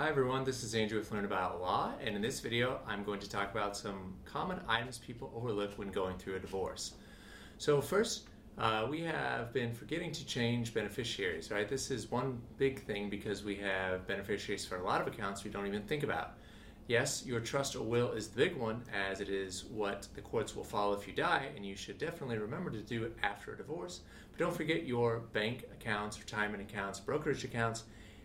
Hi 0.00 0.08
everyone, 0.08 0.44
this 0.44 0.64
is 0.64 0.74
Andrew 0.74 0.98
with 0.98 1.12
Learn 1.12 1.26
About 1.26 1.60
Law, 1.60 1.92
and 2.02 2.16
in 2.16 2.22
this 2.22 2.40
video 2.40 2.80
I'm 2.86 3.04
going 3.04 3.20
to 3.20 3.28
talk 3.28 3.50
about 3.50 3.76
some 3.76 4.14
common 4.24 4.58
items 4.66 4.96
people 4.96 5.30
overlook 5.36 5.76
when 5.76 5.90
going 5.90 6.16
through 6.16 6.36
a 6.36 6.38
divorce. 6.38 6.94
So 7.58 7.82
first, 7.82 8.22
uh, 8.56 8.86
we 8.88 9.02
have 9.02 9.52
been 9.52 9.74
forgetting 9.74 10.10
to 10.12 10.24
change 10.24 10.72
beneficiaries, 10.72 11.50
right? 11.50 11.68
This 11.68 11.90
is 11.90 12.10
one 12.10 12.40
big 12.56 12.82
thing 12.86 13.10
because 13.10 13.44
we 13.44 13.56
have 13.56 14.06
beneficiaries 14.06 14.64
for 14.64 14.76
a 14.76 14.82
lot 14.82 15.02
of 15.02 15.06
accounts 15.06 15.44
we 15.44 15.50
don't 15.50 15.66
even 15.66 15.82
think 15.82 16.02
about. 16.02 16.32
Yes, 16.88 17.26
your 17.26 17.40
trust 17.40 17.76
or 17.76 17.82
will 17.82 18.12
is 18.12 18.28
the 18.28 18.36
big 18.38 18.56
one, 18.56 18.82
as 19.10 19.20
it 19.20 19.28
is 19.28 19.66
what 19.66 20.08
the 20.14 20.22
courts 20.22 20.56
will 20.56 20.64
follow 20.64 20.94
if 20.94 21.06
you 21.06 21.12
die, 21.12 21.50
and 21.54 21.66
you 21.66 21.76
should 21.76 21.98
definitely 21.98 22.38
remember 22.38 22.70
to 22.70 22.80
do 22.80 23.04
it 23.04 23.14
after 23.22 23.52
a 23.52 23.56
divorce. 23.58 24.00
But 24.30 24.38
don't 24.38 24.56
forget 24.56 24.86
your 24.86 25.18
bank 25.34 25.64
accounts, 25.70 26.18
retirement 26.18 26.62
accounts, 26.62 26.98
brokerage 26.98 27.44
accounts, 27.44 27.82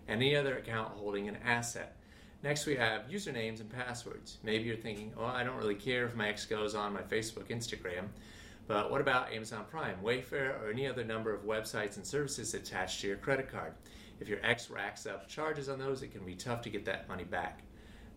any 0.07 0.35
other 0.35 0.57
account 0.57 0.89
holding 0.89 1.27
an 1.27 1.37
asset. 1.43 1.95
Next, 2.43 2.65
we 2.65 2.75
have 2.75 3.09
usernames 3.09 3.59
and 3.59 3.69
passwords. 3.69 4.37
Maybe 4.43 4.65
you're 4.65 4.75
thinking, 4.75 5.11
oh, 5.17 5.25
I 5.25 5.43
don't 5.43 5.57
really 5.57 5.75
care 5.75 6.05
if 6.05 6.15
my 6.15 6.29
ex 6.29 6.45
goes 6.45 6.75
on 6.75 6.93
my 6.93 7.01
Facebook, 7.01 7.47
Instagram. 7.49 8.05
But 8.67 8.91
what 8.91 9.01
about 9.01 9.31
Amazon 9.31 9.65
Prime, 9.69 9.97
Wayfair, 10.03 10.61
or 10.61 10.69
any 10.71 10.87
other 10.87 11.03
number 11.03 11.33
of 11.33 11.43
websites 11.43 11.97
and 11.97 12.05
services 12.05 12.53
attached 12.53 13.01
to 13.01 13.07
your 13.07 13.17
credit 13.17 13.51
card? 13.51 13.73
If 14.19 14.27
your 14.27 14.39
ex 14.43 14.69
racks 14.69 15.05
up 15.05 15.27
charges 15.27 15.69
on 15.69 15.79
those, 15.79 16.01
it 16.01 16.11
can 16.11 16.25
be 16.25 16.35
tough 16.35 16.61
to 16.61 16.69
get 16.69 16.85
that 16.85 17.07
money 17.07 17.23
back. 17.23 17.61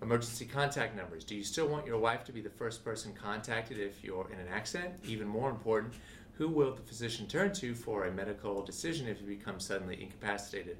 Emergency 0.01 0.45
contact 0.45 0.97
numbers. 0.97 1.25
Do 1.25 1.35
you 1.35 1.43
still 1.43 1.67
want 1.67 1.87
your 1.87 1.99
wife 1.99 2.23
to 2.25 2.33
be 2.33 2.41
the 2.41 2.51
first 2.51 2.85
person 2.85 3.13
contacted 3.13 3.79
if 3.79 4.05
you're 4.05 4.31
in 4.33 4.39
an 4.39 4.49
accident? 4.49 4.95
Even 5.05 5.27
more 5.27 5.51
important, 5.51 5.95
who 6.35 6.49
will 6.49 6.73
the 6.73 6.83
physician 6.83 7.27
turn 7.27 7.53
to 7.55 7.75
for 7.75 8.05
a 8.05 8.13
medical 8.13 8.63
decision 8.63 9.09
if 9.09 9.21
you 9.21 9.27
become 9.27 9.59
suddenly 9.59 10.01
incapacitated? 10.01 10.77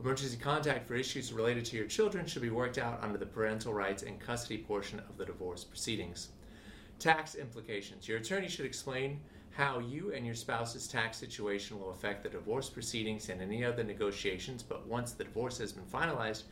Emergency 0.00 0.36
contact 0.36 0.86
for 0.86 0.94
issues 0.94 1.32
related 1.32 1.64
to 1.64 1.76
your 1.76 1.86
children 1.86 2.24
should 2.24 2.42
be 2.42 2.50
worked 2.50 2.78
out 2.78 3.02
under 3.02 3.18
the 3.18 3.26
parental 3.26 3.74
rights 3.74 4.04
and 4.04 4.20
custody 4.20 4.58
portion 4.58 5.00
of 5.00 5.16
the 5.16 5.24
divorce 5.24 5.64
proceedings. 5.64 6.28
Tax 7.00 7.34
implications. 7.34 8.06
Your 8.06 8.18
attorney 8.18 8.48
should 8.48 8.64
explain 8.64 9.18
how 9.50 9.80
you 9.80 10.12
and 10.12 10.24
your 10.24 10.36
spouse's 10.36 10.86
tax 10.86 11.18
situation 11.18 11.80
will 11.80 11.90
affect 11.90 12.22
the 12.22 12.28
divorce 12.28 12.70
proceedings 12.70 13.28
and 13.28 13.42
any 13.42 13.64
other 13.64 13.82
negotiations, 13.82 14.62
but 14.62 14.86
once 14.86 15.12
the 15.12 15.24
divorce 15.24 15.58
has 15.58 15.72
been 15.72 15.84
finalized, 15.84 16.44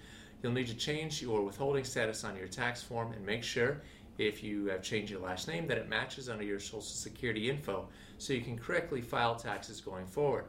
you'll 0.42 0.50
need 0.50 0.66
to 0.66 0.74
change 0.74 1.22
your 1.22 1.42
withholding 1.42 1.84
status 1.84 2.24
on 2.24 2.36
your 2.36 2.48
tax 2.48 2.82
form 2.82 3.12
and 3.12 3.24
make 3.24 3.44
sure 3.44 3.80
if 4.18 4.42
you 4.42 4.66
have 4.66 4.82
changed 4.82 5.12
your 5.12 5.20
last 5.20 5.46
name 5.46 5.68
that 5.68 5.78
it 5.78 5.88
matches 5.88 6.28
under 6.28 6.42
your 6.42 6.58
social 6.58 6.80
security 6.80 7.48
info 7.48 7.86
so 8.18 8.32
you 8.32 8.40
can 8.40 8.58
correctly 8.58 9.00
file 9.00 9.36
taxes 9.36 9.80
going 9.80 10.06
forward. 10.06 10.46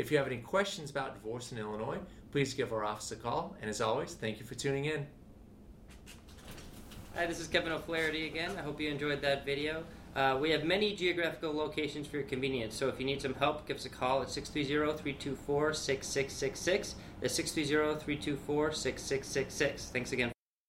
If 0.00 0.10
you 0.10 0.16
have 0.16 0.26
any 0.26 0.38
questions 0.38 0.90
about 0.90 1.12
divorce 1.12 1.52
in 1.52 1.58
Illinois, 1.58 1.98
please 2.32 2.54
give 2.54 2.72
our 2.72 2.86
office 2.86 3.12
a 3.12 3.16
call. 3.16 3.54
And 3.60 3.68
as 3.68 3.82
always, 3.82 4.14
thank 4.14 4.40
you 4.40 4.46
for 4.46 4.54
tuning 4.54 4.86
in. 4.86 5.06
Hi, 7.14 7.26
this 7.26 7.38
is 7.38 7.46
Kevin 7.46 7.70
O'Flaherty 7.70 8.26
again. 8.26 8.52
I 8.56 8.62
hope 8.62 8.80
you 8.80 8.88
enjoyed 8.88 9.20
that 9.20 9.44
video. 9.44 9.84
Uh, 10.16 10.38
we 10.40 10.48
have 10.52 10.64
many 10.64 10.96
geographical 10.96 11.52
locations 11.52 12.06
for 12.06 12.16
your 12.16 12.24
convenience, 12.24 12.74
so 12.74 12.88
if 12.88 12.98
you 12.98 13.04
need 13.04 13.20
some 13.20 13.34
help, 13.34 13.68
give 13.68 13.76
us 13.76 13.84
a 13.84 13.90
call 13.90 14.22
at 14.22 14.28
630-324-6666. 14.28 16.94
That's 17.20 17.38
630-324-6666. 17.38 19.90
Thanks 19.90 20.12
again. 20.12 20.32